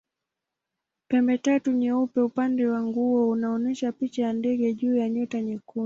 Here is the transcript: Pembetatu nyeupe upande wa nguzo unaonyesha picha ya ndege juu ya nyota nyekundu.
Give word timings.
Pembetatu 1.07 1.71
nyeupe 1.71 2.21
upande 2.21 2.67
wa 2.67 2.81
nguzo 2.83 3.29
unaonyesha 3.29 3.91
picha 3.91 4.21
ya 4.23 4.33
ndege 4.33 4.73
juu 4.73 4.95
ya 4.97 5.09
nyota 5.09 5.41
nyekundu. 5.41 5.79